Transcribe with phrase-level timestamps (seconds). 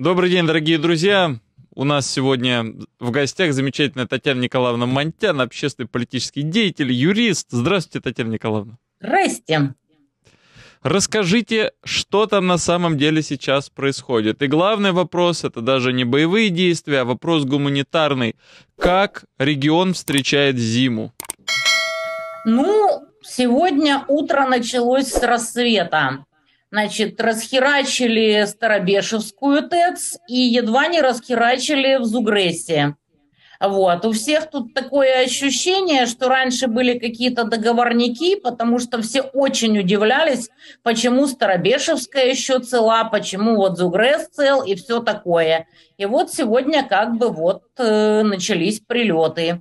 [0.00, 1.36] Добрый день, дорогие друзья.
[1.74, 2.64] У нас сегодня
[2.98, 7.48] в гостях замечательная Татьяна Николаевна Монтян, общественный политический деятель, юрист.
[7.50, 8.78] Здравствуйте, Татьяна Николаевна.
[8.98, 9.74] Здрасте.
[10.82, 14.40] Расскажите, что там на самом деле сейчас происходит.
[14.40, 18.36] И главный вопрос, это даже не боевые действия, а вопрос гуманитарный.
[18.78, 21.12] Как регион встречает зиму?
[22.46, 26.24] Ну, сегодня утро началось с рассвета.
[26.72, 32.94] Значит, расхерачили Старобешевскую ТЭЦ и едва не расхерачили в Зугрессе.
[33.60, 34.06] Вот.
[34.06, 40.48] У всех тут такое ощущение, что раньше были какие-то договорники, потому что все очень удивлялись,
[40.82, 45.66] почему Старобешевская еще цела, почему вот Зугрес цел и все такое.
[45.98, 49.60] И вот сегодня как бы вот э, начались прилеты.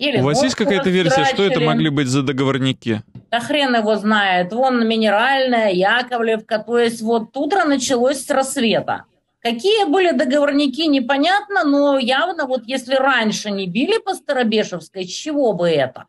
[0.00, 3.02] Или У вас есть какая-то версия, что это могли быть за договорники?
[3.30, 4.50] Да хрен его знает.
[4.50, 6.58] Вон минеральная, Яковлевка.
[6.58, 9.04] То есть вот утро началось с рассвета.
[9.40, 15.52] Какие были договорники, непонятно, но явно вот если раньше не били по Старобешевской, с чего
[15.52, 16.06] бы это?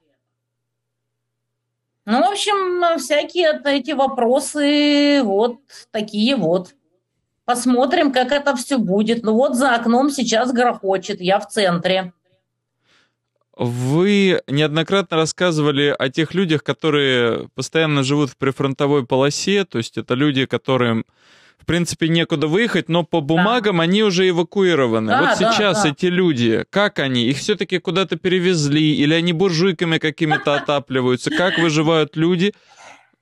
[2.05, 5.57] Ну, в общем, всякие эти вопросы вот
[5.91, 6.75] такие вот.
[7.43, 9.23] Посмотрим, как это все будет.
[9.23, 12.13] Ну вот за окном сейчас грохочет, я в центре.
[13.63, 20.15] Вы неоднократно рассказывали о тех людях, которые постоянно живут в прифронтовой полосе, то есть это
[20.15, 21.05] люди, которым
[21.59, 23.83] в принципе, некуда выехать, но по бумагам да.
[23.83, 25.09] они уже эвакуированы.
[25.09, 25.89] Да, вот сейчас да, да.
[25.89, 27.25] эти люди, как они?
[27.25, 31.29] Их все-таки куда-то перевезли, или они буржуйками какими-то отапливаются?
[31.29, 32.55] Как выживают люди?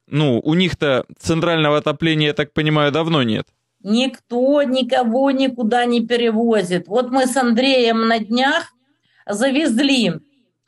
[0.07, 3.45] Ну, у них-то центрального отопления, я так понимаю, давно нет.
[3.83, 6.87] Никто никого никуда не перевозит.
[6.87, 8.73] Вот мы с Андреем на днях
[9.27, 10.13] завезли,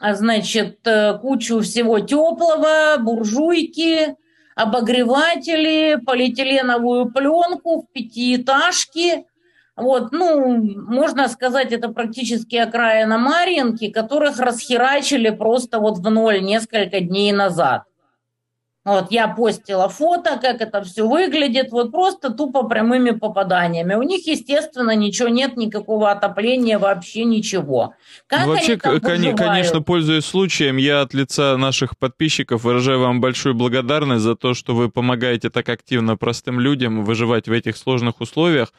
[0.02, 4.16] значит, э, кучу всего теплого, буржуйки,
[4.56, 9.26] обогреватели, полиэтиленовую пленку в пятиэтажке.
[9.76, 17.00] Вот, ну, можно сказать, это практически окраина Марьинки, которых расхерачили просто вот в ноль несколько
[17.00, 17.84] дней назад.
[18.84, 23.94] Вот я постила фото, как это все выглядит, вот просто тупо прямыми попаданиями.
[23.94, 27.94] У них, естественно, ничего нет, никакого отопления, вообще ничего.
[28.26, 34.24] Как вообще, кон- конечно, пользуясь случаем, я от лица наших подписчиков выражаю вам большую благодарность
[34.24, 38.74] за то, что вы помогаете так активно простым людям выживать в этих сложных условиях.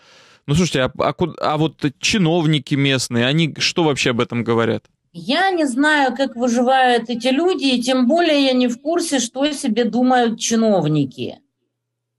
[0.48, 4.84] Ну, слушайте, а, а, а вот чиновники местные, они что вообще об этом говорят?
[5.12, 9.44] Я не знаю, как выживают эти люди, и тем более я не в курсе, что
[9.52, 11.38] себе думают чиновники.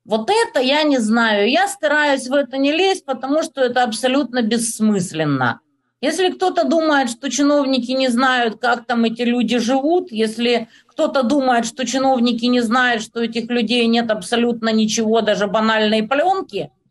[0.05, 1.49] Вот это я не знаю.
[1.49, 5.61] Я стараюсь в это не лезть, потому что это абсолютно бессмысленно.
[6.01, 11.65] Если кто-то думает, что чиновники не знают, как там эти люди живут, если кто-то думает,
[11.65, 16.69] что чиновники не знают, что у этих людей нет абсолютно ничего, даже банальной пленки–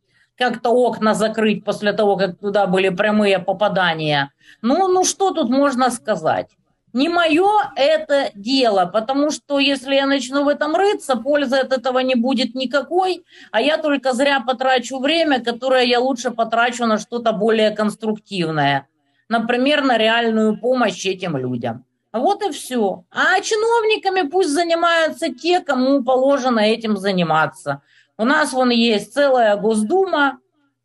[0.42, 4.32] как-то окна закрыть после того, как туда были прямые попадания.
[4.60, 6.48] Ну, ну что тут можно сказать?
[6.92, 12.00] Не мое это дело, потому что если я начну в этом рыться, пользы от этого
[12.00, 17.32] не будет никакой, а я только зря потрачу время, которое я лучше потрачу на что-то
[17.32, 18.88] более конструктивное.
[19.28, 21.84] Например, на реальную помощь этим людям.
[22.12, 23.04] Вот и все.
[23.10, 27.80] А чиновниками пусть занимаются те, кому положено этим заниматься.
[28.18, 30.38] У нас вон есть целая Госдума,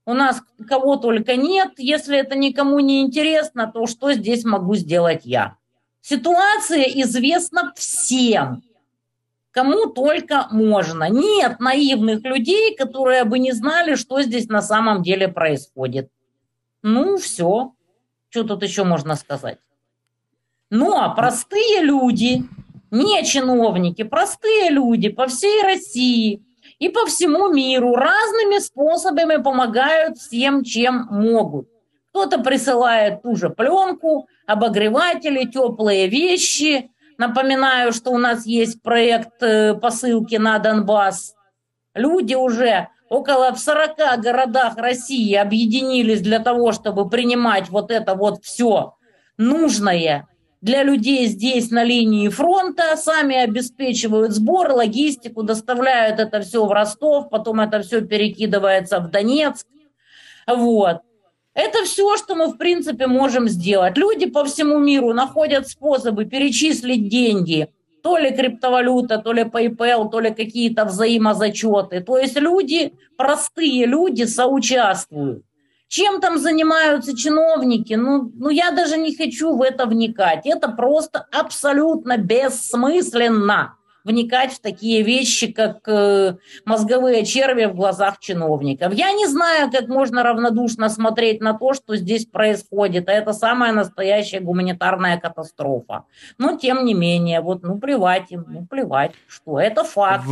[0.06, 1.74] у нас кого только нет.
[1.78, 5.58] Если это никому не интересно, то что здесь могу сделать я?
[6.02, 8.64] Ситуация известна всем,
[9.52, 11.10] кому только можно.
[11.10, 16.09] Нет наивных людей, которые бы не знали, что здесь на самом деле происходит.
[16.82, 17.74] Ну, все.
[18.30, 19.58] Что тут еще можно сказать?
[20.70, 22.44] Но простые люди,
[22.92, 26.42] не чиновники, простые люди по всей России–
[26.80, 31.68] и по всему миру разными способами помогают всем, чем могут.
[32.10, 36.90] Кто-то присылает ту же пленку, обогреватели, теплые вещи.
[37.18, 41.36] Напоминаю, что у нас есть проект э, посылки на Донбасс.
[41.94, 48.44] Люди уже около в 40 городах России объединились для того, чтобы принимать вот это вот
[48.44, 48.96] все
[49.38, 50.28] нужное
[50.62, 57.30] для людей здесь на линии фронта, сами обеспечивают сбор, логистику, доставляют это все в Ростов,
[57.30, 59.68] потом это все перекидывается в Донецк.
[60.48, 61.02] Вот.
[61.54, 63.98] Это все, что мы, в принципе, можем сделать.
[63.98, 67.70] Люди по всему миру находят способы перечислить деньги,
[68.04, 72.02] то ли криптовалюта, то ли PayPal, то ли какие-то взаимозачеты.
[72.02, 75.47] То есть люди, простые люди соучаствуют.
[75.87, 77.93] Чем там занимаются чиновники?
[77.93, 80.45] Ну, ну, я даже не хочу в это вникать.
[80.45, 83.73] Это просто абсолютно бессмысленно.
[84.03, 88.93] вникать в такие вещи, как э, мозговые черви в глазах чиновников.
[88.93, 93.09] Я не знаю, как можно равнодушно смотреть на то, что здесь происходит.
[93.09, 96.03] А это самая настоящая гуманитарная катастрофа.
[96.37, 100.25] Но тем не менее, вот ну плевать им, ну плевать, что это факт.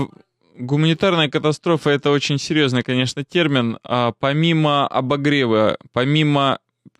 [0.57, 3.77] Гуманитарная катастрофа это очень серьезный, конечно, термин.
[3.83, 6.59] А помимо обогрева, помимо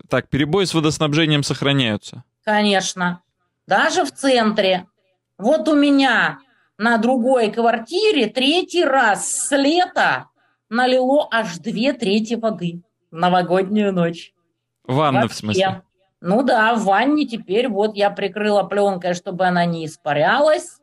[0.10, 2.24] так, перебои с водоснабжением сохраняются.
[2.44, 3.22] Конечно.
[3.66, 4.86] Даже в центре.
[5.38, 6.40] Вот у меня
[6.78, 10.28] на другой квартире третий раз с лета
[10.70, 12.82] налило аж две трети воды
[13.12, 14.34] в новогоднюю ночь.
[14.84, 15.34] Ванна, Вообще.
[15.34, 15.82] в смысле?
[16.22, 20.75] Ну да, в ванне теперь вот я прикрыла пленкой, чтобы она не испарялась.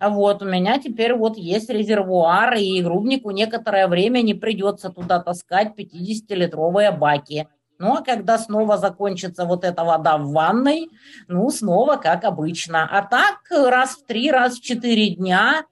[0.00, 5.72] Вот, у меня теперь вот есть резервуар, и грубнику некоторое время не придется туда таскать
[5.76, 7.48] 50-литровые баки.
[7.80, 10.88] Ну, а когда снова закончится вот эта вода в ванной,
[11.28, 12.88] ну, снова как обычно.
[12.90, 15.64] А так раз в три, раз в четыре дня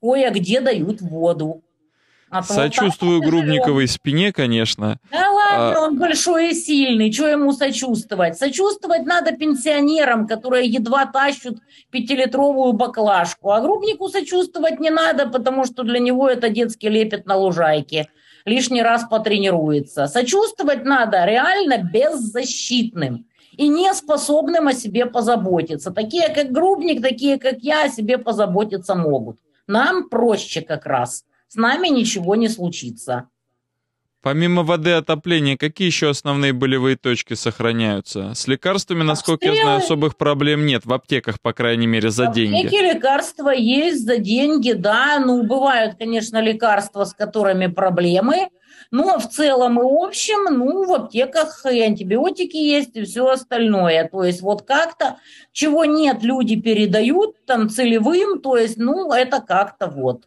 [0.00, 1.62] кое-где дают воду.
[2.30, 4.98] А Сочувствую Грубниковой спине, конечно.
[5.10, 5.86] Да ладно, а...
[5.86, 8.36] он большой и сильный, что ему сочувствовать?
[8.36, 11.54] Сочувствовать надо пенсионерам, которые едва тащат
[11.90, 13.50] пятилитровую баклажку.
[13.50, 18.08] А Грубнику сочувствовать не надо, потому что для него это детский лепет на лужайке
[18.44, 20.06] лишний раз потренируется.
[20.06, 25.90] Сочувствовать надо реально беззащитным и не способным о себе позаботиться.
[25.90, 29.38] Такие, как Грубник, такие, как я, о себе позаботиться могут.
[29.66, 31.24] Нам проще как раз.
[31.48, 33.28] С нами ничего не случится.
[34.20, 38.34] Помимо воды и отопления, какие еще основные болевые точки сохраняются?
[38.34, 39.56] С лекарствами, насколько Обстрелы.
[39.56, 40.84] я знаю, особых проблем нет.
[40.84, 42.66] В аптеках, по крайней мере, за в деньги.
[42.66, 45.20] Аптеки лекарства есть за деньги, да.
[45.24, 48.48] Ну, бывают, конечно, лекарства, с которыми проблемы.
[48.90, 54.08] Но в целом и общем, ну, в аптеках и антибиотики есть, и все остальное.
[54.10, 55.18] То есть вот как-то,
[55.52, 60.24] чего нет, люди передают там целевым, то есть, ну, это как-то вот.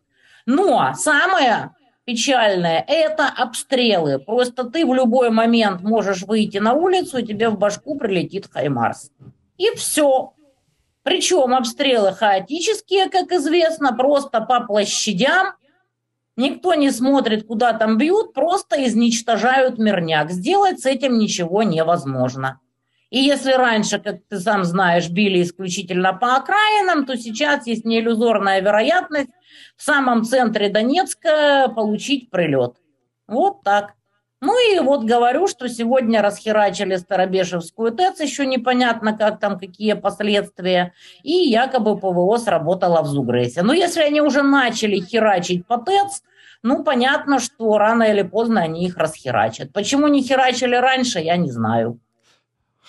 [0.54, 1.72] Но самое
[2.04, 4.20] печальное– это обстрелы.
[4.20, 9.12] Просто ты в любой момент можешь выйти на улицу, и тебе в башку прилетит Хаймарс.
[9.58, 10.34] И все.
[11.04, 15.54] Причем обстрелы хаотические, как известно, просто по площадям.
[16.36, 20.32] Никто не смотрит, куда там бьют, просто изничтожают мирняк.
[20.32, 22.60] Сделать с этим ничего невозможно.
[23.12, 28.62] И если раньше, как ты сам знаешь, били исключительно по окраинам, то сейчас есть неиллюзорная
[28.62, 29.30] вероятность
[29.76, 32.78] в самом центре Донецка получить прилет.
[33.28, 33.94] Вот так.
[34.40, 40.94] Ну и вот говорю, что сегодня расхерачили Старобешевскую ТЭЦ, еще непонятно, как там, какие последствия,
[41.22, 43.62] и якобы ПВО сработало в Зугресе.
[43.62, 46.24] Но если они уже начали херачить по ТЭЦ,
[46.64, 49.74] ну, понятно, что рано или поздно они их расхерачат.
[49.74, 52.00] Почему не херачили раньше, я не знаю.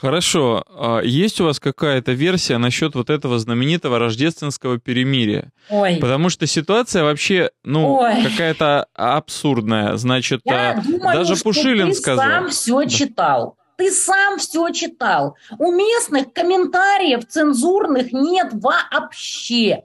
[0.02, 0.64] Хорошо.
[0.68, 5.52] А есть у вас какая-то версия насчет вот этого знаменитого рождественского перемирия?
[5.70, 5.98] Ой.
[6.00, 8.24] Потому что ситуация вообще, ну, Ой.
[8.24, 9.94] какая-то абсурдная.
[9.96, 12.24] Значит, Я а, думаю, даже что Пушилин ты сказал.
[12.24, 12.88] сам все да.
[12.88, 13.56] читал.
[13.76, 15.36] Ты сам все читал.
[15.60, 19.84] Уместных комментариев цензурных нет вообще.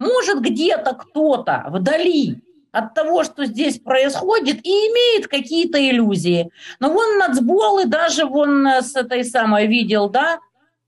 [0.00, 2.42] Может, где-то кто-то вдали
[2.72, 6.50] от того, что здесь происходит, и имеет какие-то иллюзии.
[6.80, 10.40] Но вон нацболы даже вон с этой самой видел, да,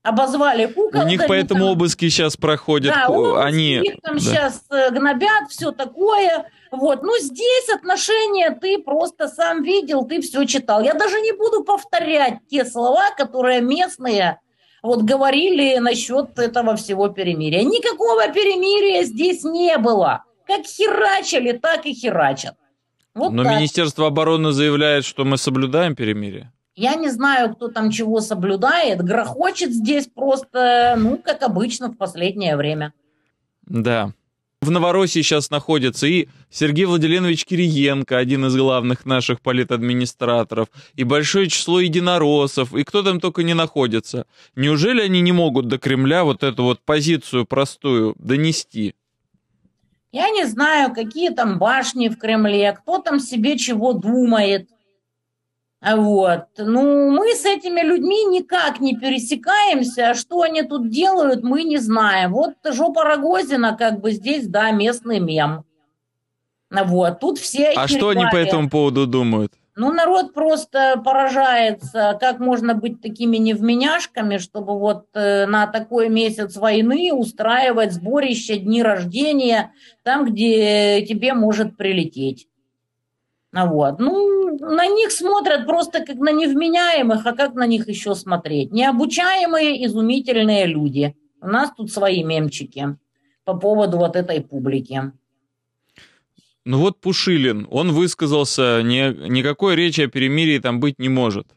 [0.05, 1.03] обозвали куколками.
[1.03, 2.93] У них поэтому там, обыски сейчас проходят.
[2.93, 4.19] Да, они их там да.
[4.19, 6.49] сейчас э, гнобят, все такое.
[6.71, 7.03] Вот.
[7.03, 10.81] Ну, здесь отношения ты просто сам видел, ты все читал.
[10.81, 14.39] Я даже не буду повторять те слова, которые местные
[14.83, 17.63] вот говорили насчет этого всего перемирия.
[17.63, 20.23] Никакого перемирия здесь не было.
[20.45, 22.55] Как херачили, так и херачат.
[23.13, 23.55] Вот Но так.
[23.55, 26.51] Министерство обороны заявляет, что мы соблюдаем перемирие.
[26.75, 29.01] Я не знаю, кто там чего соблюдает.
[29.01, 32.93] Грохочет здесь просто, ну, как обычно в последнее время.
[33.65, 34.11] Да.
[34.61, 41.47] В Новороссии сейчас находится и Сергей Владимирович Кириенко, один из главных наших политадминистраторов, и большое
[41.49, 44.25] число единороссов, и кто там только не находится.
[44.55, 48.95] Неужели они не могут до Кремля вот эту вот позицию простую донести?
[50.15, 54.69] Я не знаю, какие там башни в Кремле, кто там себе чего думает.
[55.81, 56.45] Вот.
[56.57, 61.79] Ну, мы с этими людьми никак не пересекаемся, а что они тут делают, мы не
[61.79, 62.31] знаем.
[62.31, 65.65] Вот жопа Рогозина, как бы здесь, да, местный мем.
[66.71, 67.73] Вот, тут все...
[67.75, 69.51] А что они по этому поводу думают?
[69.77, 76.55] Ну, народ просто поражается, как можно быть такими невменяшками, чтобы вот э, на такой месяц
[76.55, 82.47] войны устраивать сборище, дни рождения, там, где тебе может прилететь.
[83.51, 83.99] Вот.
[83.99, 88.71] Ну, на них смотрят просто как на невменяемых, а как на них еще смотреть?
[88.71, 91.17] Необучаемые, изумительные люди.
[91.41, 92.97] У нас тут свои мемчики.
[93.43, 95.11] по поводу вот этой публики.
[96.65, 101.47] Ну вот Пушилин, он высказался, не, никакой речи о перемирии там быть не может.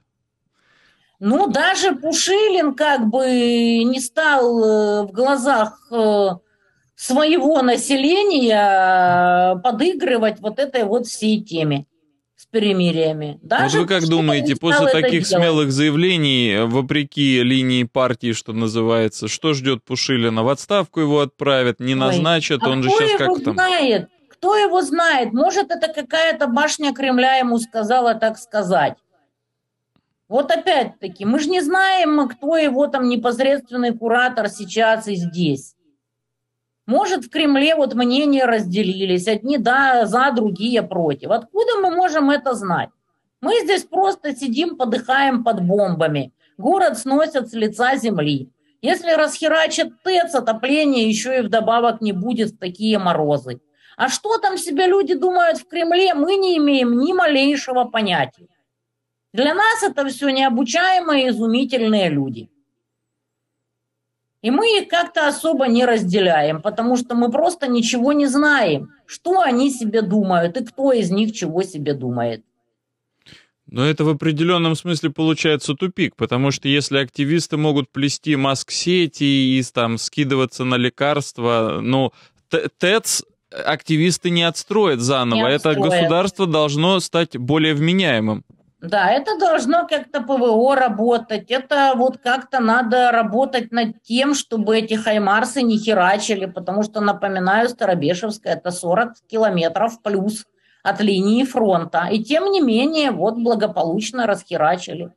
[1.19, 6.29] Ну, даже Пушилин как бы не стал э, в глазах э,
[6.95, 11.87] своего населения подыгрывать вот этой вот всей теме
[12.37, 13.41] с перемириями.
[13.43, 19.55] Даже вот вы как думаете, после таких смелых заявлений, вопреки линии партии, что называется, что
[19.55, 20.45] ждет Пушилина?
[20.45, 23.55] В отставку его отправят, не назначат, Ой, а он же сейчас как там...
[23.55, 24.09] знает?
[24.39, 25.33] Кто его знает?
[25.33, 28.97] Может, это какая-то башня Кремля ему сказала так сказать.
[30.29, 35.75] Вот опять-таки, мы же не знаем, кто его там непосредственный куратор сейчас и здесь.
[36.87, 41.31] Может, в Кремле вот мнения разделились, одни да, за, другие против.
[41.31, 42.91] Откуда мы можем это знать?
[43.41, 46.33] Мы здесь просто сидим, подыхаем под бомбами.
[46.59, 48.51] Город сносят с лица земли.
[48.83, 53.61] Если расхерачат ТЭЦ, отопления еще и вдобавок не будет в такие морозы.
[53.99, 58.47] А что там себе люди думают в Кремле, мы не имеем ни малейшего понятия.
[59.33, 62.49] Для нас это все необучаемые, изумительные люди.
[64.41, 69.41] И мы их как-то особо не разделяем, потому что мы просто ничего не знаем, что
[69.41, 72.45] они себе думают и кто из них чего себе думает.
[73.67, 79.25] Но это в определенном смысле получается тупик, потому что если активисты могут плести маск-сети
[79.59, 82.13] и там скидываться на лекарства, ну,
[82.79, 85.49] ТЭЦ активисты не отстроят заново.
[85.49, 85.79] Не отстроят.
[85.79, 88.45] Это государство должно стать более вменяемым.
[88.81, 94.95] Да, это должно как-то ПВО работать, это вот как-то надо работать над тем, чтобы эти
[94.95, 100.47] хаймарсы не херачили, потому что, напоминаю, Старобешевская это 40 километров плюс
[100.85, 102.07] от линии фронта.
[102.13, 105.11] И тем не менее, вот благополучно расхерачили.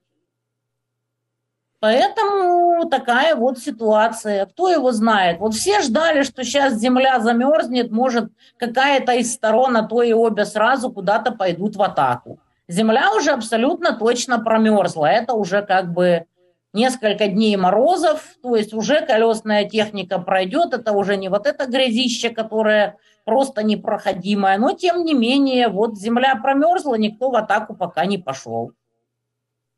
[1.82, 4.46] Поэтому такая вот ситуация.
[4.46, 5.40] Кто его знает?
[5.40, 10.46] Вот все ждали, что сейчас земля замерзнет, может какая-то из сторон, а то и обе
[10.46, 12.40] сразу куда-то пойдут в атаку.
[12.68, 15.08] Земля уже абсолютно точно промерзла.
[15.08, 16.26] Это уже как бы
[16.72, 22.30] несколько дней морозов, то есть уже колесная техника пройдет, это уже не вот это грязище,
[22.30, 28.20] которое просто непроходимое, но тем не менее, вот земля промерзла, никто в атаку пока не
[28.20, 28.72] пошел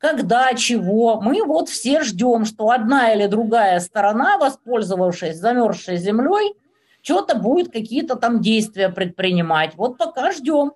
[0.03, 1.21] когда, чего.
[1.21, 6.55] Мы вот все ждем, что одна или другая сторона, воспользовавшись замерзшей землей,
[7.01, 9.75] что-то будет какие-то там действия предпринимать.
[9.75, 10.73] Вот пока ждем,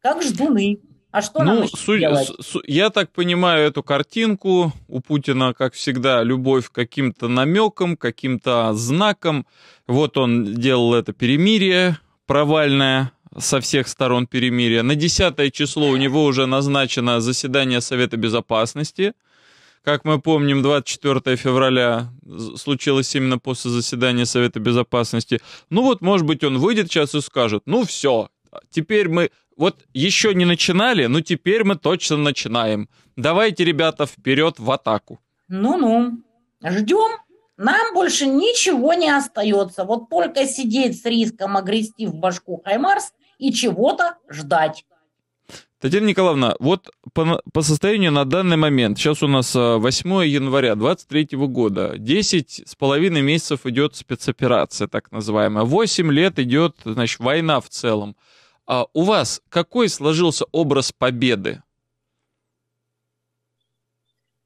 [0.00, 0.80] как ждуны.
[1.10, 2.30] А что ну, нам су- делать?
[2.40, 4.72] Су- я так понимаю эту картинку.
[4.88, 9.46] У Путина, как всегда, любовь к каким-то намекам, каким-то знакам.
[9.86, 14.82] Вот он делал это перемирие провальное, со всех сторон перемирия.
[14.82, 19.14] На 10 число у него уже назначено заседание Совета Безопасности.
[19.82, 22.12] Как мы помним, 24 февраля
[22.56, 25.40] случилось именно после заседания Совета Безопасности.
[25.70, 28.28] Ну вот, может быть, он выйдет сейчас и скажет, ну все,
[28.70, 32.88] теперь мы вот еще не начинали, но теперь мы точно начинаем.
[33.16, 35.20] Давайте, ребята, вперед в атаку.
[35.48, 36.18] Ну-ну,
[36.64, 37.18] ждем.
[37.58, 39.84] Нам больше ничего не остается.
[39.84, 43.12] Вот только сидеть с риском огрести в башку Хаймарс
[43.42, 44.86] и чего-то ждать.
[45.80, 50.76] Татьяна Николаевна, вот по, по состоянию на данный момент, сейчас у нас 8 а, января
[50.76, 57.60] 23 года, 10 с половиной месяцев идет спецоперация, так называемая, 8 лет идет, значит, война
[57.60, 58.14] в целом.
[58.64, 61.64] А у вас какой сложился образ победы?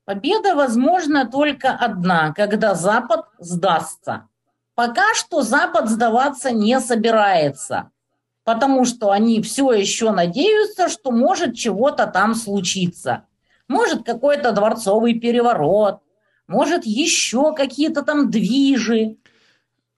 [0.07, 4.29] Победа возможна только одна, когда Запад сдастся.
[4.75, 7.91] Пока что Запад сдаваться не собирается
[8.47, 13.25] потому что они все еще надеются, что может чего-то там случиться.
[13.67, 15.99] Может какой-то дворцовый переворот,
[16.47, 19.17] может еще какие-то там движи.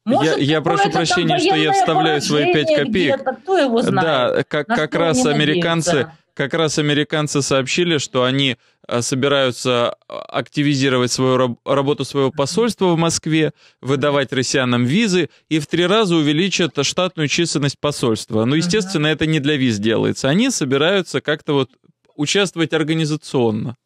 [0.07, 3.23] Может, я, я прошу прощения, что я вставляю свои пять копеек.
[3.43, 4.35] Кто его знает?
[4.35, 6.19] Да, как, как раз американцы, надеются?
[6.33, 8.57] как раз американцы сообщили, что они
[9.01, 15.87] собираются э, активизировать свою работу своего посольства в Москве, выдавать россиянам визы и в три
[15.87, 18.45] раза увеличат штатную численность посольства.
[18.45, 20.29] Но, естественно, это не для виз делается.
[20.29, 21.71] Они собираются как-то вот
[22.17, 23.77] участвовать организационно.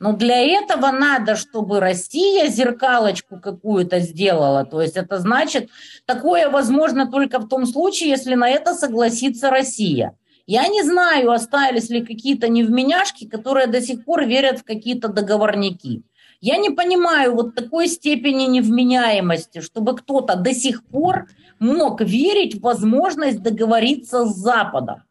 [0.00, 4.64] Но для этого надо, чтобы Россия зеркалочку какую-то сделала.
[4.64, 5.70] То есть это значит,
[6.04, 10.16] такое возможно только в том случае, если на это согласится Россия.
[10.46, 16.02] Я не знаю, остались ли какие-то невменяшки, которые до сих пор верят в какие-то договорники.
[16.40, 22.60] Я не понимаю вот такой степени невменяемости, чтобы кто-то до сих пор мог верить в
[22.60, 25.02] возможность договориться с Западом.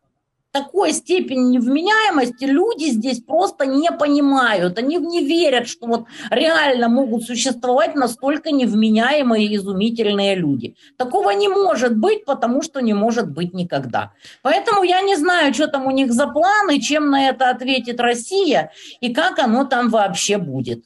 [0.54, 4.78] Такой степень невменяемости люди здесь просто не понимают.
[4.78, 10.76] Они не верят, что вот реально могут существовать настолько невменяемые изумительные люди.
[10.96, 14.14] Такого не может быть, потому что не может быть никогда.
[14.44, 18.72] Поэтому я не знаю, что там у них за планы, чем на это ответит Россия
[19.02, 20.86] и как оно там вообще будет.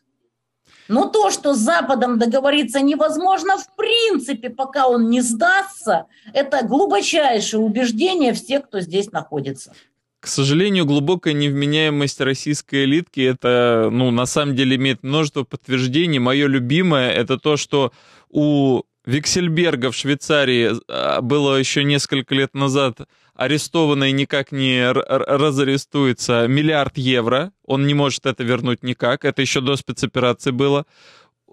[0.87, 7.61] Но то, что с Западом договориться невозможно в принципе, пока он не сдастся, это глубочайшее
[7.61, 9.73] убеждение всех, кто здесь находится.
[10.19, 16.19] К сожалению, глубокая невменяемость российской элитки, это, ну, на самом деле имеет множество подтверждений.
[16.19, 17.91] Мое любимое, это то, что
[18.29, 22.99] у Виксельберга в Швейцарии а, было еще несколько лет назад
[23.37, 27.51] арестовано и никак не разарестуется миллиард евро.
[27.63, 29.25] Он не может это вернуть никак.
[29.25, 30.85] Это еще до спецоперации было.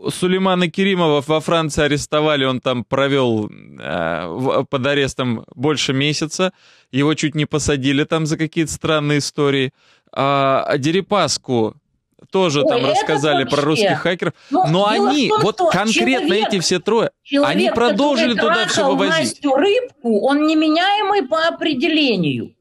[0.08, 6.52] Сулеймана Керимова во Франции арестовали, он там провел э, под арестом больше месяца.
[6.90, 9.72] Его чуть не посадили там за какие-то странные истории.
[10.10, 11.76] А, а Дерипаску
[12.30, 14.34] тоже Ой, там рассказали про русских хакеров.
[14.50, 18.86] Но, но они, том, вот конкретно человек, эти все трое, человек, они продолжили туда все
[18.86, 19.44] вывозить.
[19.44, 22.54] рыбку, он неменяемый по определению.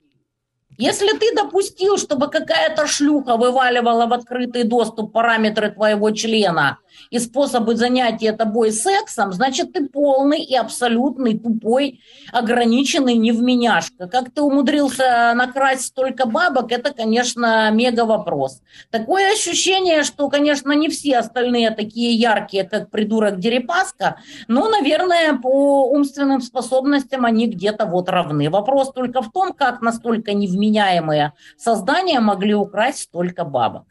[0.78, 7.76] Если ты допустил, чтобы какая-то шлюха вываливала в открытый доступ параметры твоего члена и способы
[7.76, 12.02] занятия тобой сексом, значит, ты полный и абсолютный тупой,
[12.32, 14.08] ограниченный невменяшка.
[14.08, 18.62] Как ты умудрился накрасть столько бабок, это, конечно, мега вопрос.
[18.90, 25.90] Такое ощущение, что, конечно, не все остальные такие яркие, как придурок Дерипаска, но, наверное, по
[25.90, 28.50] умственным способностям они где-то вот равны.
[28.50, 33.84] Вопрос только в том, как настолько невменяемые создания могли украсть столько бабок.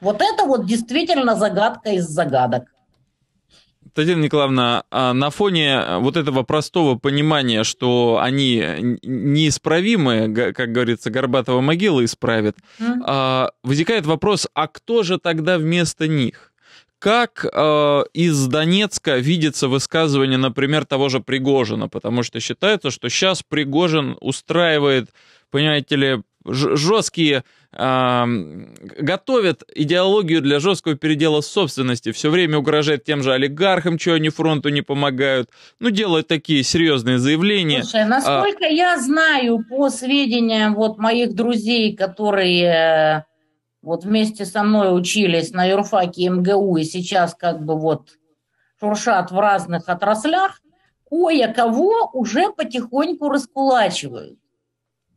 [0.00, 2.64] Вот это вот действительно загадка из загадок.
[3.92, 11.60] Татьяна Николаевна, а на фоне вот этого простого понимания, что они неисправимы, как говорится, Горбатова
[11.60, 13.50] могила исправит, mm.
[13.64, 16.52] возникает вопрос, а кто же тогда вместо них?
[17.00, 21.88] Как э, из Донецка видится высказывание, например, того же Пригожина?
[21.88, 25.08] Потому что считается, что сейчас Пригожин устраивает,
[25.50, 28.24] понимаете ли, жесткие э,
[28.98, 34.70] готовят идеологию для жесткого передела собственности, все время угрожает тем же олигархам, что они фронту
[34.70, 37.82] не помогают, ну, делают такие серьезные заявления.
[37.82, 38.68] Слушай, насколько а...
[38.68, 43.22] я знаю по сведениям вот моих друзей, которые э,
[43.82, 48.10] вот вместе со мной учились на юрфаке МГУ и сейчас как бы вот
[48.80, 50.62] шуршат в разных отраслях,
[51.08, 54.38] кое-кого уже потихоньку раскулачивают.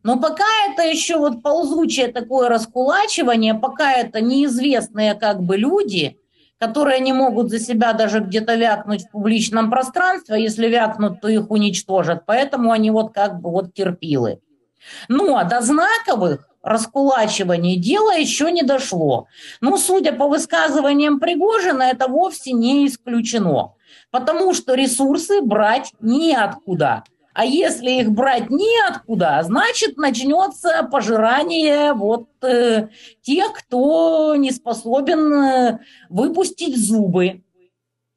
[0.03, 6.17] Но пока это еще вот ползучее такое раскулачивание, пока это неизвестные как бы люди,
[6.59, 11.49] которые не могут за себя даже где-то вякнуть в публичном пространстве, если вякнут, то их
[11.49, 12.25] уничтожат.
[12.25, 14.39] Поэтому они вот как бы вот терпилы.
[15.07, 19.27] Ну, а до знаковых раскулачиваний дело еще не дошло.
[19.61, 23.73] Ну, судя по высказываниям Пригожина, это вовсе не исключено.
[24.11, 27.03] Потому что ресурсы брать неоткуда.
[27.33, 32.89] А если их брать неоткуда, значит начнется пожирание вот э,
[33.21, 37.41] тех, кто не способен э, выпустить зубы.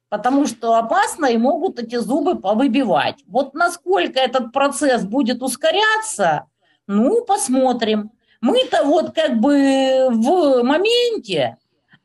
[0.09, 3.23] Потому что опасно и могут эти зубы повыбивать.
[3.27, 6.45] Вот насколько этот процесс будет ускоряться,
[6.85, 8.11] ну, посмотрим.
[8.39, 11.57] Мы-то вот как бы в моменте,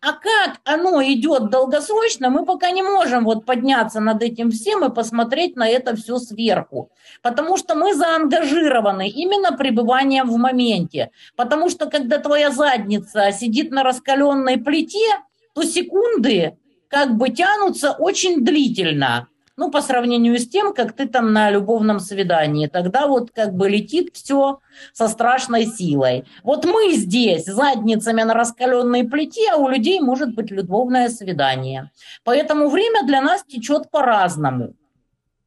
[0.03, 4.93] а как оно идет долгосрочно, мы пока не можем вот подняться над этим всем и
[4.93, 6.91] посмотреть на это все сверху.
[7.23, 11.12] Потому что мы заангажированы именно пребыванием в моменте.
[11.37, 15.07] Потому что когда твоя задница сидит на раскаленной плите,
[15.55, 21.33] то секунды как бы тянутся очень длительно ну, по сравнению с тем, как ты там
[21.33, 22.67] на любовном свидании.
[22.67, 24.61] Тогда вот как бы летит все
[24.93, 26.25] со страшной силой.
[26.43, 31.91] Вот мы здесь задницами на раскаленной плите, а у людей может быть любовное свидание.
[32.25, 34.75] Поэтому время для нас течет по-разному.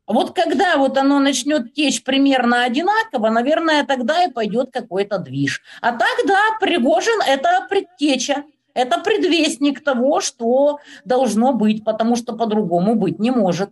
[0.07, 5.63] Вот когда вот оно начнет течь примерно одинаково, наверное, тогда и пойдет какой-то движ.
[5.81, 8.43] А так, да, Пригожин– это предтеча.
[8.75, 13.71] Это предвестник того, что должно быть, потому что по-другому быть не может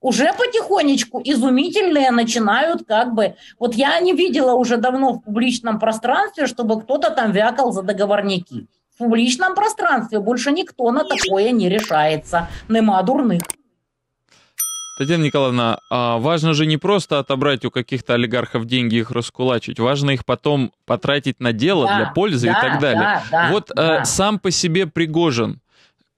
[0.00, 3.34] уже потихонечку изумительные начинают как бы...
[3.58, 8.66] Вот я не видела уже давно в публичном пространстве, чтобы кто-то там вякал за договорники.
[8.94, 12.48] В публичном пространстве больше никто на такое не решается.
[12.68, 13.42] Нема дурных.
[14.98, 19.78] Татьяна Николаевна, а важно же не просто отобрать у каких-то олигархов деньги и их раскулачить,
[19.78, 23.00] важно их потом потратить на дело да, для пользы да, и так далее.
[23.00, 24.00] Да, да, вот да.
[24.00, 25.60] Э, сам по себе Пригожин,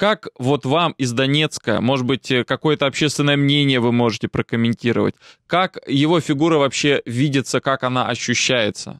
[0.00, 5.14] как вот вам из Донецка, может быть, э, какое-то общественное мнение вы можете прокомментировать?
[5.46, 8.98] Как его фигура вообще видится, как она ощущается?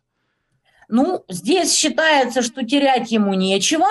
[0.91, 3.87] Ну, здесь считается, что терять ему нечего,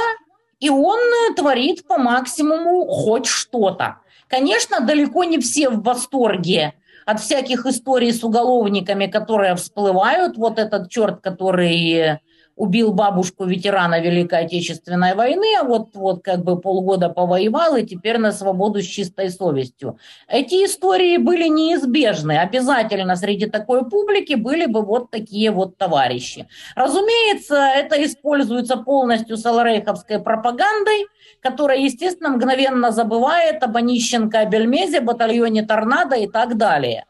[0.59, 4.01] и он э, творит по максимуму хоть что-то.
[4.27, 6.75] Конечно, далеко не все в восторге
[7.07, 10.37] от всяких историй с уголовниками, которые всплывают.
[10.37, 12.19] Вот этот черт, который
[12.59, 18.17] убил бабушку ветерана Великой Отечественной войны, а вот, вот как бы полгода повоевал и теперь
[18.17, 19.97] на свободу с чистой совестью.
[20.27, 22.37] Эти истории были неизбежны.
[22.37, 26.49] Обязательно среди такой публики были бы вот такие вот товарищи.
[26.75, 31.07] Разумеется, это используется полностью саларейховской пропагандой,
[31.41, 37.05] которая, естественно, мгновенно забывает об Онищенко, Бельмезе, батальоне «Торнадо» и так далее.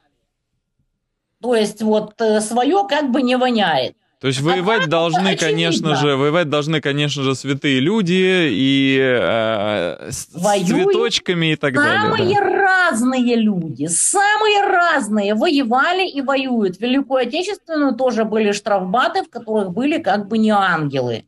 [1.41, 3.95] То есть вот э, свое как бы не воняет.
[4.19, 10.11] То есть воевать а должны, конечно же, воевать должны, конечно же, святые люди и э,
[10.11, 12.35] с Воюют цветочками и так самые далее.
[12.35, 12.89] Самые да.
[12.89, 16.81] разные люди, самые разные воевали и воюют.
[16.81, 21.23] Великую Отечественную тоже были штрафбаты, в которых были как бы не ангелы.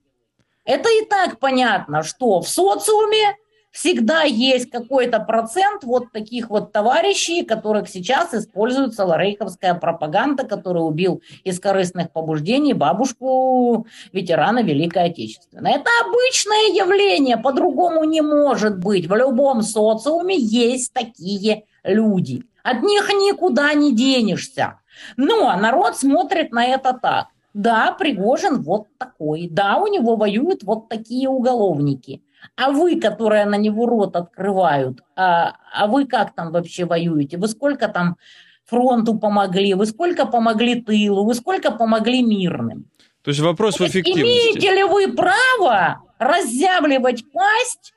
[0.65, 3.38] Это и так понятно, что в социуме
[3.72, 11.22] всегда есть какой-то процент вот таких вот товарищей, которых сейчас используется ларейковская пропаганда, который убил
[11.44, 15.72] из корыстных побуждений бабушку ветерана Великой Отечественной.
[15.72, 19.08] Это обычное явление, по-другому не может быть.
[19.08, 22.44] В любом социуме есть такие люди.
[22.64, 24.80] От них никуда не денешься.
[25.18, 27.28] Но народ смотрит на это так.
[27.54, 29.48] Да, Пригожин вот такой.
[29.50, 32.24] Да, у него воюют вот такие уголовники.
[32.56, 37.38] А вы, которые на него рот открывают, а, а вы как там вообще воюете?
[37.38, 38.17] Вы сколько там
[38.65, 39.73] фронту помогли?
[39.73, 41.25] Вы сколько помогли тылу?
[41.25, 42.86] Вы сколько помогли мирным?
[43.23, 44.23] То есть вопрос То в эффективности.
[44.23, 47.93] Имеете ли вы право разъявливать пасть,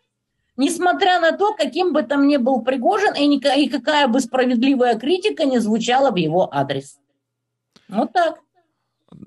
[0.57, 5.45] несмотря на то, каким бы там ни был Пригожин, и, и какая бы справедливая критика
[5.45, 6.99] не звучала в его адрес?
[7.89, 8.41] Вот так.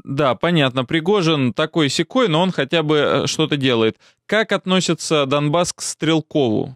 [0.04, 0.86] Да, понятно.
[0.86, 3.97] Пригожин такой секой, но он хотя бы э, что-то делает.
[4.26, 6.76] Как относится Донбасс к Стрелкову?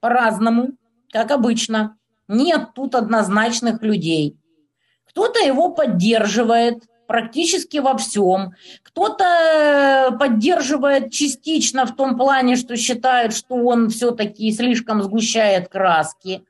[0.00, 0.70] По-разному,
[1.12, 1.96] как обычно.
[2.28, 4.36] Нет тут однозначных людей.
[5.08, 8.52] Кто-то его поддерживает практически во всем.
[8.84, 16.44] Кто-то э, поддерживает частично в том плане, что считает, что он все-таки слишком сгущает краски.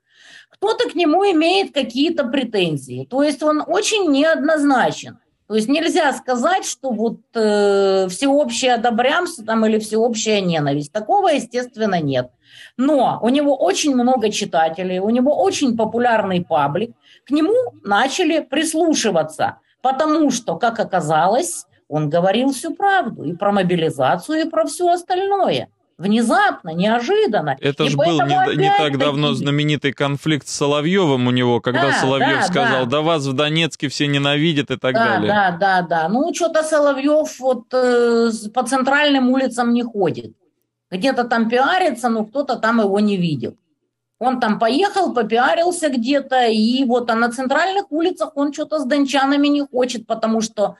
[0.51, 3.07] Кто-то к нему имеет какие-то претензии.
[3.09, 5.19] То есть он очень неоднозначен.
[5.51, 10.93] То есть нельзя сказать, что вот э, всеобщее одобрямство там или всеобщая ненависть.
[10.93, 12.31] Такого, естественно, нет.
[12.77, 16.95] Но у него очень много читателей, у него очень популярный паблик.
[17.27, 24.43] К нему начали прислушиваться, потому что, как оказалось, он говорил всю правду и про мобилизацию,
[24.43, 25.69] и про все остальное
[26.01, 27.57] внезапно, неожиданно.
[27.61, 31.93] Это же был не, не так давно знаменитый конфликт с Соловьевым у него, когда да,
[31.93, 32.91] Соловьев да, сказал, да.
[32.91, 35.29] да вас в Донецке все ненавидят и так да, далее.
[35.29, 36.09] Да, да, да.
[36.09, 40.33] Ну, что-то Соловьев вот э, по центральным улицам не ходит.
[40.91, 43.57] Где-то там пиарится, но кто-то там его не видел.
[44.19, 49.49] Он там поехал, попиарился где-то, и вот а на центральных улицах он что-то с дончанами
[49.49, 50.77] не хочет, потому что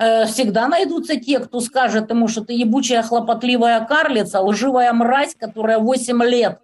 [0.00, 6.22] всегда найдутся те, кто скажет ему, что ты ебучая хлопотливая карлица, лживая мразь, которая 8
[6.24, 6.60] лет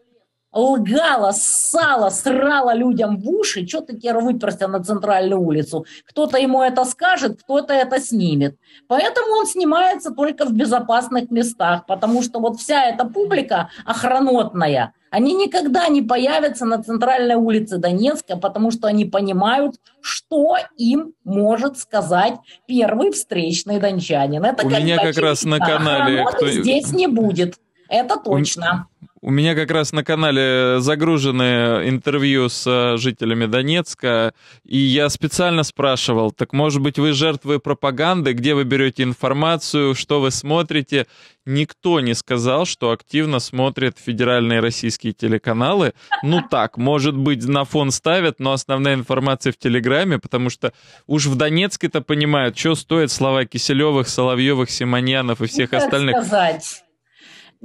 [0.57, 5.85] лгала, ссала, срала людям в уши, что ты теперь выперся на центральную улицу.
[6.07, 8.57] Кто-то ему это скажет, кто-то это снимет.
[8.89, 15.35] Поэтому он снимается только в безопасных местах, потому что вот вся эта публика охранотная– они
[15.35, 22.35] никогда не появятся на центральной улице Донецка, потому что они понимают, что им может сказать
[22.67, 24.45] первый встречный дончанин.
[24.45, 26.25] Это У меня как раз на канале...
[26.25, 26.49] Кто...
[26.49, 27.55] здесь не будет.
[27.89, 28.89] Это точно.
[29.23, 35.65] У меня как раз на канале загружены интервью с э, жителями Донецка, и я специально
[35.65, 41.07] спрашивал, так может быть вы жертвы пропаганды, где вы берете информацию, что вы смотрите?
[41.45, 45.95] Никто не сказал, что активно смотрят федеральные российские телеканалы.
[46.23, 50.73] Ну так, может быть, на фон ставят, но основная информация в Телеграме, потому что
[51.07, 56.17] уж в Донецке-то понимают, что стоят слова Киселевых, Соловьевых, Симоньянов и всех ну, остальных.
[56.19, 56.83] Сказать.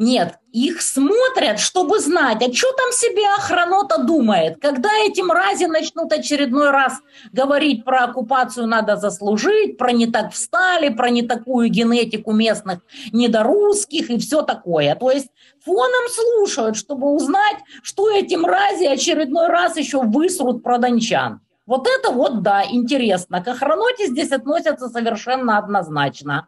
[0.04, 4.60] Нет, их смотрят, чтобы знать, а что там себе охранота думает.
[4.60, 10.90] Когда эти мрази начнут очередной раз говорить про оккупацию надо заслужить, про не так встали,
[10.90, 12.80] про не такую генетику местных
[13.14, 14.96] недорусских и все такое.
[14.96, 15.28] То есть
[15.64, 21.42] фоном слушают, чтобы узнать, что эти мрази очередной раз еще высрут про дончан.
[21.68, 23.44] Вот это вот, да, интересно.
[23.44, 26.48] К охраноте здесь относятся совершенно однозначно.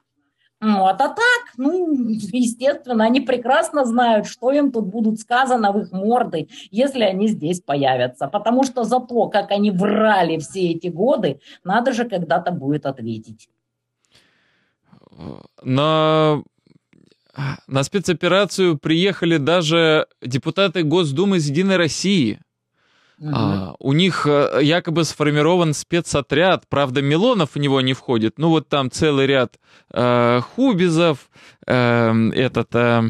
[0.63, 1.01] Вот.
[1.01, 6.47] А так, ну, естественно, они прекрасно знают, что им тут будут сказано в их морды,
[6.71, 8.27] если они здесь появятся.
[8.27, 13.49] Потому что за то, как они врали все эти годы, надо же когда-то будет ответить.
[15.61, 16.41] на,
[17.67, 22.39] на спецоперацию приехали даже депутаты Госдумы из «Единой России».
[23.23, 23.31] Угу.
[23.33, 28.33] А, у них э, якобы сформирован спецотряд, правда, Милонов в него не входит.
[28.37, 29.59] Ну вот там целый ряд
[29.93, 31.29] э, Хубизов,
[31.65, 33.01] э, этот э,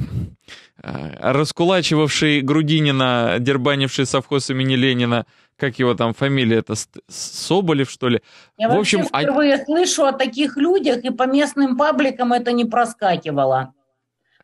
[0.78, 5.26] раскулачивавший Грудинина, дербанивший совхоз имени Ленина,
[5.58, 6.76] как его там фамилия, это
[7.08, 8.22] Соболев, что ли?
[8.60, 9.66] Я в общем, а впервые а...
[9.66, 13.74] слышу о таких людях, и по местным пабликам это не проскакивало.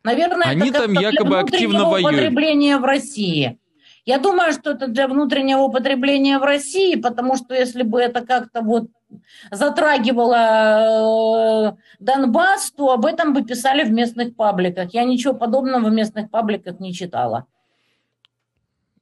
[0.02, 2.10] Наверное, Они это там якобы активно воюют.
[2.10, 3.58] употребления в России.
[4.06, 8.62] Я думаю, что это для внутреннего употребления в России, потому что если бы это как-то
[8.62, 8.86] вот
[9.50, 14.94] затрагивало э, Донбасс, то об этом бы писали в местных пабликах.
[14.94, 17.46] Я ничего подобного в местных пабликах не читала.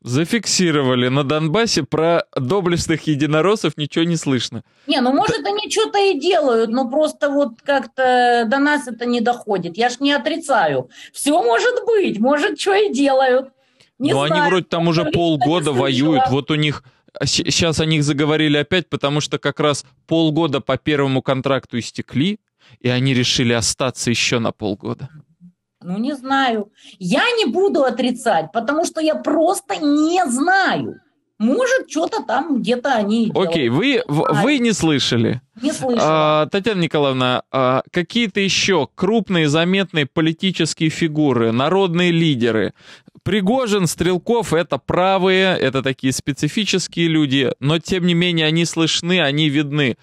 [0.01, 1.09] Зафиксировали.
[1.09, 4.63] На Донбассе про доблестных единороссов ничего не слышно.
[4.87, 9.21] Не, ну может они что-то и делают, но просто вот как-то до нас это не
[9.21, 9.77] доходит.
[9.77, 10.89] Я ж не отрицаю.
[11.13, 13.49] Все может быть, может, что и делают.
[13.99, 16.25] Не Но ну, знаю, они вроде там уже полгода воюют.
[16.31, 16.85] Вот у них
[17.25, 22.39] сейчас о них заговорили опять, потому что как раз полгода по первому контракту истекли,
[22.81, 25.09] и они решили остаться еще на полгода.
[25.81, 26.73] Ну, не знаю.
[26.99, 31.01] Я не буду отрицать, потому что я просто не знаю.
[31.39, 35.41] Может, что-то там где-то они Окей, вы, вы не слышали.
[35.63, 36.43] Не слышала.
[36.43, 42.75] А, Татьяна Николаевна, а, какие-то еще крупные, заметные политические фигуры, народные лидеры.
[43.23, 49.49] Пригожин, Стрелков— это правые, это такие специфические люди, но, тем не менее, они слышны, они
[49.49, 49.97] видны.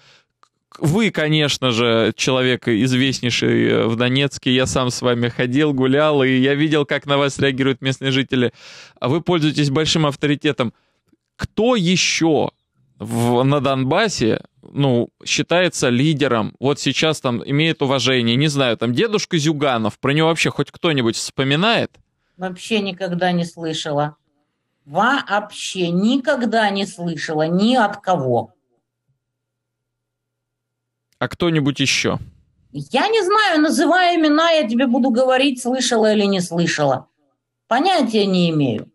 [0.78, 6.36] Вы, конечно же, человек известнейший э, в Донецке, я сам с вами ходил, гулял, и
[6.36, 8.52] я видел, как на вас реагируют местные жители.
[9.00, 10.74] А вы пользуетесь большим авторитетом
[11.36, 12.50] кто еще
[12.98, 19.38] в, на Донбассе, ну, считается лидером, вот сейчас там имеет уважение, не знаю, там дедушка
[19.38, 21.92] Зюганов, про него вообще хоть кто-нибудь вспоминает?
[22.36, 24.16] Вообще никогда не слышала.
[24.84, 28.52] Вообще никогда не слышала ни от кого.
[31.18, 32.18] А кто-нибудь еще?
[32.72, 37.08] Я не знаю, называя имена, я тебе буду говорить, слышала или не слышала.
[37.68, 38.92] Понятия не имею.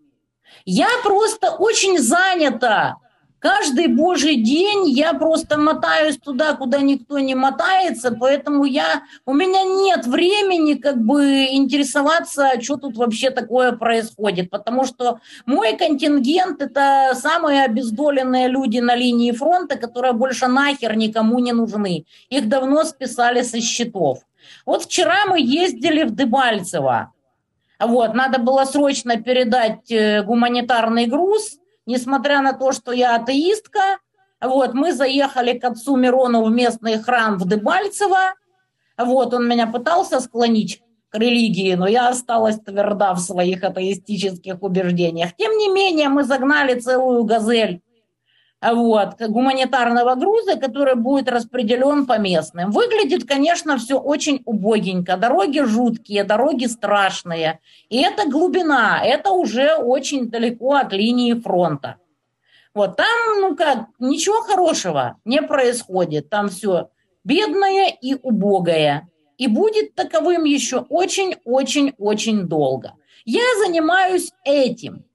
[0.65, 2.97] Я просто очень занята.
[3.41, 9.63] Каждый божий день я просто мотаюсь туда, куда никто не мотается, поэтому я, у меня
[9.63, 17.13] нет времени как бы интересоваться, что тут вообще такое происходит, потому что мой контингент– это
[17.15, 22.05] самые обездоленные люди на линии фронта, которые больше нахер никому не нужны.
[22.29, 24.19] Их давно списали со счетов.
[24.67, 27.11] Вот вчера мы ездили в Дебальцево.
[27.79, 33.99] Вот, надо было срочно передать э, гуманитарный груз, несмотря на то, что я атеистка.
[34.39, 38.33] Вот, мы заехали к отцу Мирону в местный храм в Дебальцево.
[38.97, 45.35] Вот, он меня пытался склонить к религии, но я осталась тверда в своих атеистических убеждениях.
[45.35, 47.81] Тем не менее, мы загнали целую газель
[48.61, 52.69] вот, гуманитарного груза, который будет распределен по местным.
[52.69, 55.17] Выглядит, конечно, все очень убогенько.
[55.17, 57.59] Дороги жуткие, дороги страшные.
[57.89, 61.95] И это глубина, это уже очень далеко от линии фронта.
[62.75, 66.29] Вот там, ну как, ничего хорошего не происходит.
[66.29, 66.89] Там все
[67.23, 69.09] бедное и убогое.
[69.39, 72.93] И будет таковым еще очень-очень-очень долго.
[73.25, 75.03] Я занимаюсь этим–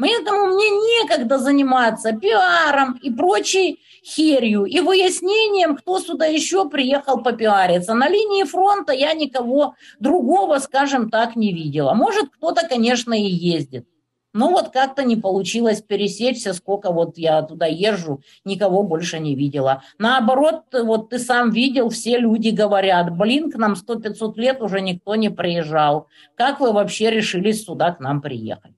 [0.00, 7.94] Поэтому мне некогда заниматься пиаром и прочей херью, и выяснением, кто сюда еще приехал попиариться.
[7.94, 11.94] На линии фронта я никого другого, скажем так, не видела.
[11.94, 13.86] Может, кто-то, конечно, и ездит.
[14.34, 19.82] Но вот как-то не получилось пересечься, сколько вот я туда езжу, никого больше не видела.
[19.98, 25.16] Наоборот, вот ты сам видел, все люди говорят, блин, к нам 100-500 лет уже никто
[25.16, 26.06] не приезжал.
[26.36, 28.77] Как вы вообще решились сюда к нам приехать?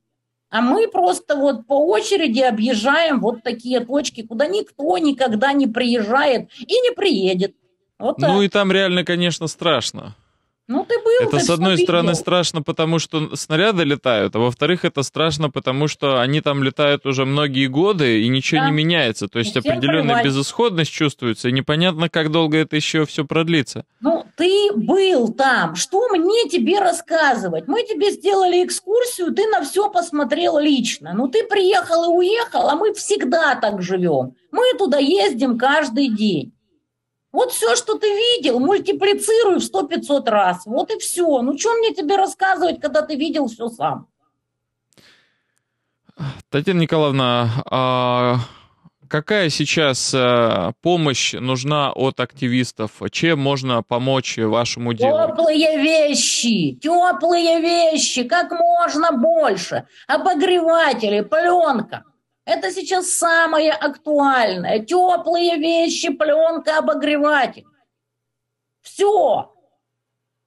[0.50, 6.50] А мы просто вот по очереди объезжаем вот такие точки, куда никто никогда не приезжает
[6.58, 7.54] и не приедет.
[7.98, 10.16] Вот ну и там реально, конечно, страшно.
[10.70, 11.87] Ну, ты был, Это, с одной видел.
[11.87, 17.06] стороны, страшно, потому что снаряды летают, а во-вторых, это страшно, потому что они там летают
[17.06, 18.66] уже многие годы, и ничего да.
[18.66, 19.26] не меняется.
[19.26, 20.26] То есть определенная плевать.
[20.26, 23.85] безысходность чувствуется, и непонятно, как долго это еще все продлится.
[23.98, 25.74] Ну, ты был там.
[25.74, 27.66] Что мне тебе рассказывать?
[27.66, 31.14] Мы тебе сделали экскурсию, ты на все посмотрел лично.
[31.14, 34.37] Ну, ты приехал и уехал, а мы всегда так живем.
[34.52, 36.52] Мы туда ездим каждый день.
[37.32, 40.66] Вот все, что ты видел, мультиплицируй в сто пятьсот раз.
[40.66, 41.42] Вот и все.
[41.42, 44.08] Ну, что мне тебе рассказывать, когда ты видел все сам?
[46.50, 48.36] Татьяна Николаевна, а
[49.08, 53.00] какая сейчас э, помощь нужна от активистов?
[53.10, 55.28] Чем можно помочь вашему делу?
[55.28, 59.86] Теплые вещи, теплые вещи, как можно больше.
[60.08, 62.04] Обогреватели, пленка.
[62.50, 64.80] Это сейчас самое актуальное.
[64.80, 67.64] Теплые вещи, пленка, обогреватель.
[68.82, 69.54] Все.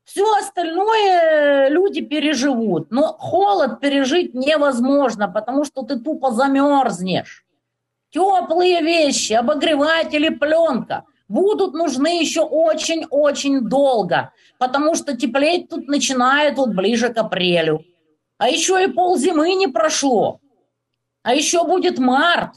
[0.04, 2.92] Все остальное люди переживут.
[2.92, 7.46] Но холод пережить невозможно, потому что ты тупо замерзнешь.
[8.10, 16.72] Теплые вещи, обогреватели, пленка будут нужны еще очень-очень долго, потому что теплеть тут начинает вот
[16.72, 17.86] ближе к апрелю.
[18.38, 20.42] А еще и ползимы не прошло.
[21.24, 22.52] А еще будет март.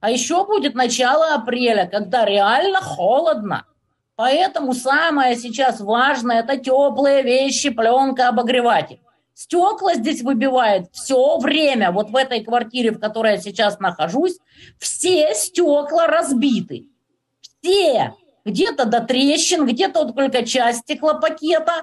[0.00, 3.66] А еще будет начало апреля, когда реально холодно.
[4.16, 9.00] Поэтому самое сейчас важное– это теплые вещи, пленка, обогреватель.
[9.34, 11.90] Стекла здесь выбивает все время.
[11.90, 14.38] Вот в этой квартире, в которой я сейчас нахожусь,
[14.78, 16.86] все стекла разбиты.
[17.60, 18.14] Все.
[18.44, 21.82] Где-то до трещин, где-то вот только часть стеклопакета.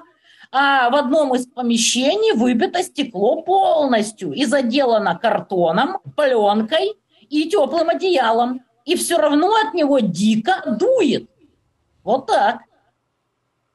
[0.54, 6.92] А в одном из помещений выбито стекло полностью и заделано картоном, пленкой
[7.30, 8.60] и теплым одеялом.
[8.84, 11.30] И все равно от него дико дует.
[12.04, 12.58] Вот так.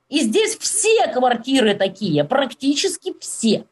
[0.08, 3.66] И здесь все квартиры такие, практически все.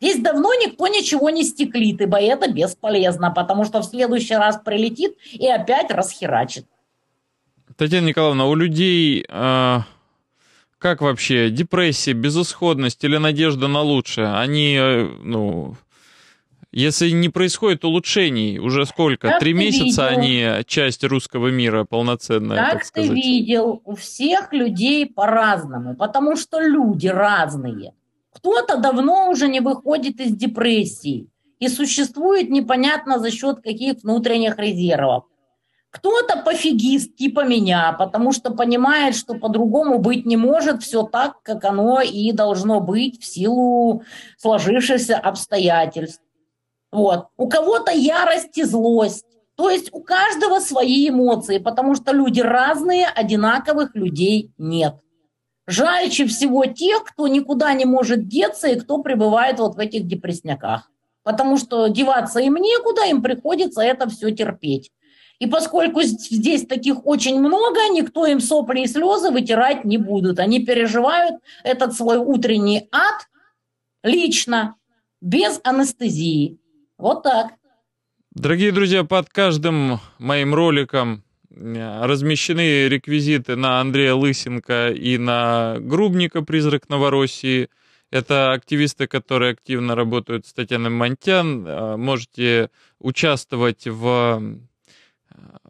[0.00, 5.16] Здесь давно никто ничего не стеклит, ибо это бесполезно, потому что в следующий раз прилетит
[5.32, 6.66] и опять расхерачит.
[7.76, 9.78] Татьяна Николаевна, у людей э,
[10.78, 14.34] как вообще депрессия, безысходность или надежда на лучшее?
[14.34, 15.74] Они, э, ну,
[16.70, 19.28] если не происходит улучшений, уже сколько?
[19.28, 20.20] Как Три месяца видел?
[20.20, 23.10] они часть русского мира полноценная, как так сказать.
[23.10, 27.94] ты видел, у всех людей по-разному, потому что люди разные.
[28.32, 35.24] Кто-то давно уже не выходит из депрессии и существует непонятно за счет каких внутренних резервов.
[35.90, 41.64] Кто-то пофигист типа меня, потому что понимает, что по-другому быть не может, все так, как
[41.64, 44.02] оно и должно быть в силу
[44.36, 46.22] сложившихся обстоятельств.
[46.92, 47.28] Вот.
[47.38, 49.24] У кого-то ярость и злость.
[49.56, 54.94] То есть у каждого свои эмоции, потому что люди разные, одинаковых людей нет.
[55.66, 60.90] Жальче всего тех, кто никуда не может деться и кто пребывает вот в этих депрессняках.
[61.24, 64.92] Потому что деваться им некуда, им приходится это все терпеть.
[65.38, 70.40] И поскольку здесь таких очень много, никто им сопли и слезы вытирать не будут.
[70.40, 73.28] Они переживают этот свой утренний ад
[74.02, 74.74] лично,
[75.20, 76.58] без анестезии.
[76.96, 77.52] Вот так.
[78.32, 86.42] Дорогие друзья, под каждым моим роликом э, размещены реквизиты на Андрея Лысенко и на Грубника
[86.42, 87.68] «Призрак Новороссии».
[88.10, 91.66] Это активисты, которые активно работают с Татьяной Монтян.
[91.66, 94.58] Э, можете участвовать в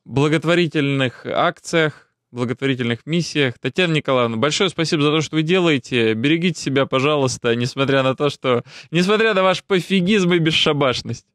[0.04, 3.58] благотворительных акциях, благотворительных миссиях.
[3.58, 6.14] Татьяна Николаевна, большое спасибо за то, что вы делаете.
[6.14, 8.64] Берегите себя, пожалуйста, несмотря на то, что...
[8.90, 11.26] Несмотря на ваш пофигизм и бесшабашность.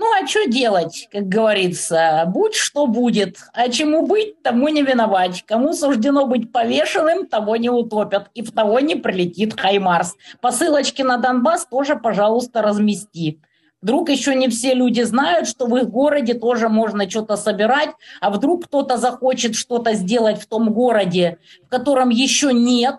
[0.00, 2.22] Ну, а что делать, как говорится?
[2.28, 3.38] Будь что будет.
[3.52, 5.44] А чему быть, тому не виновать.
[5.44, 8.30] Кому суждено быть повешенным, того не утопят.
[8.34, 10.14] И в того не прилетит Хаймарс.
[10.40, 13.40] Посылочки на Донбасс тоже, пожалуйста, размести.
[13.80, 18.30] Вдруг еще не все люди знают, что в их городе тоже можно что-то собирать, а
[18.30, 22.96] вдруг кто-то захочет что-то сделать в том городе, в котором еще нет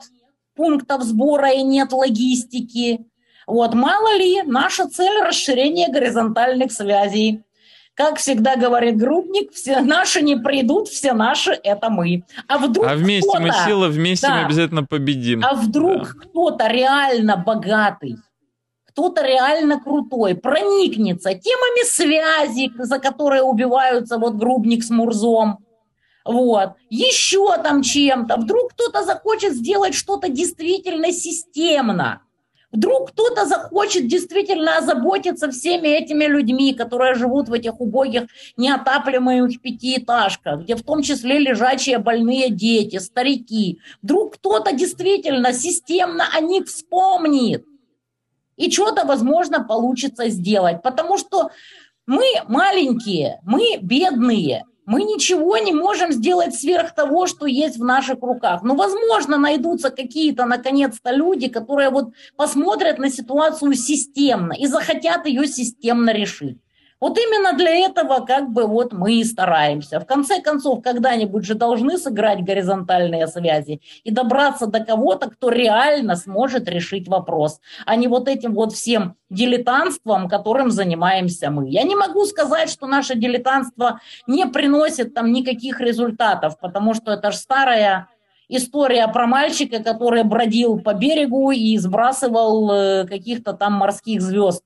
[0.55, 3.05] пунктов сбора и нет логистики.
[3.45, 7.41] Вот, мало ли, наша цель– расширение горизонтальных связей.
[7.93, 12.23] Как всегда говорит Грубник, все наши не придут, все наши– это мы.
[12.47, 15.43] А вдруг А вместе мы сила, вместе да, мы обязательно победим.
[15.43, 16.21] А вдруг да.
[16.21, 18.15] кто-то реально богатый,
[18.99, 25.59] кто-то реально крутой, проникнется темами связи, за которые убиваются вот Грубник с Мурзом,
[26.25, 28.35] вот, еще там чем-то.
[28.35, 32.23] Вдруг кто-то захочет сделать что-то действительно системно.
[32.73, 38.23] Вдруг кто-то захочет действительно озаботиться всеми этими людьми, которые живут в этих убогих
[38.57, 43.79] неотапливаемых пятиэтажках, где в том числе лежачие больные дети, старики.
[44.01, 47.65] Вдруг кто-то действительно системно о них вспомнит.
[48.59, 50.83] И что-то, возможно, получится сделать.
[50.83, 51.49] Потому что
[52.05, 58.17] мы маленькие, мы бедные, мы ничего не можем сделать сверх того, что есть в наших
[58.21, 58.61] руках.
[58.63, 65.47] Но, возможно, найдутся какие-то, наконец-то, люди, которые вот посмотрят на ситуацию системно и захотят ее
[65.47, 66.57] системно решить.
[66.99, 69.99] Вот именно для этого как бы вот мы и стараемся.
[69.99, 76.17] В конце концов, когда-нибудь же должны сыграть горизонтальные связи и добраться до кого-то, кто реально
[76.17, 81.69] сможет решить вопрос, а не вот этим вот всем дилетантством, которым занимаемся мы.
[81.69, 87.31] Я не могу сказать, что наше дилетантство не приносит там никаких результатов, потому что это
[87.31, 88.09] же старая
[88.49, 94.63] история про мальчика, который бродил по берегу и сбрасывал э, каких-то там морских звезд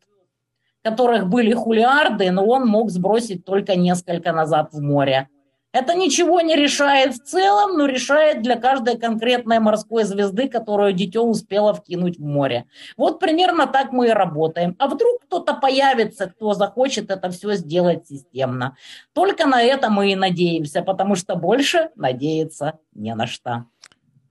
[0.84, 5.30] которых были хулиарды, но он мог сбросить только несколько назад в море.
[5.74, 11.24] Это ничего не решает в целом, но решает для каждой конкретной морской звезды, которую дитё
[11.24, 12.66] успело вкинуть в море.
[12.96, 14.76] Вот примерно так мы и работаем.
[14.78, 18.78] А вдруг кто-то появится, кто захочет это все сделать системно.
[19.14, 23.66] Только на это мы и надеемся, потому что больше надеяться не на что.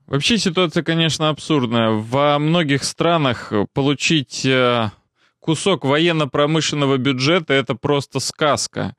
[0.07, 1.91] Вообще ситуация, конечно, абсурдная.
[1.91, 4.91] Во многих странах получить э,
[5.43, 8.95] кусок военно-промышленного бюджета— это просто сказка.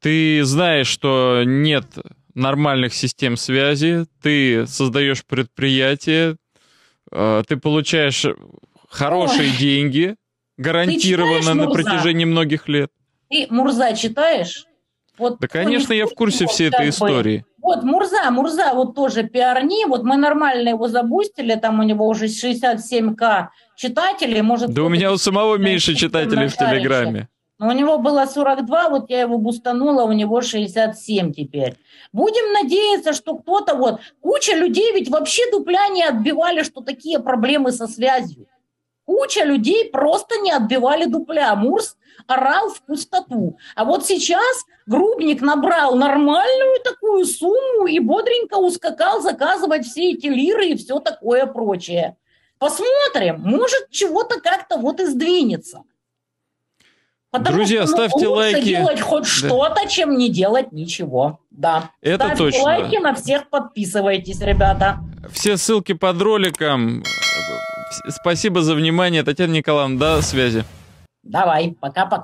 [0.00, 1.86] Ты знаешь, что нет
[2.34, 6.36] нормальных систем связи, ты создаешь предприятие,
[7.10, 8.26] э, ты получаешь
[8.90, 9.56] хорошие Ой.
[9.56, 10.16] деньги,
[10.58, 12.90] гарантированно читаешь, на протяжении многих лет.
[13.30, 14.66] Ты Мурза читаешь?
[15.16, 17.46] Вот да, конечно, я в курсе всей этой истории.
[17.66, 22.26] Вот Мурза, Мурза вот тоже пиарни, вот мы нормально его забустили, там у него уже
[22.26, 24.70] 67к читателей, может...
[24.70, 27.28] Да у меня у самого меньше читателей в Телеграме.
[27.58, 31.74] Но у него было 42, вот я его бустанула, у него 67 теперь.
[32.12, 34.00] Будем надеяться, что кто-то вот...
[34.20, 38.46] Куча людей ведь вообще дупля не отбивали, что такие проблемы со связью.
[39.06, 41.56] Куча людей просто не отбивали дупля.
[41.56, 41.96] Мурс
[42.26, 43.58] орал в пустоту.
[43.74, 50.68] А вот сейчас Грубник набрал нормальную такую сумму и бодренько ускакал заказывать все эти лиры
[50.68, 52.16] и все такое прочее.
[52.58, 55.82] Посмотрим, может чего-то как-то вот и сдвинется.
[57.30, 58.64] Потому Друзья, что, ну, ставьте лайки.
[58.64, 59.28] делать хоть да.
[59.28, 61.40] что-то, чем не делать ничего.
[61.50, 61.90] Да.
[62.00, 62.62] Это ставьте точно.
[62.62, 65.00] лайки, на всех подписывайтесь, ребята.
[65.32, 67.02] Все ссылки под роликом.
[68.08, 69.22] Спасибо за внимание.
[69.22, 70.64] Татьяна Николаевна, до связи.
[71.28, 72.22] Давай, пока-пока.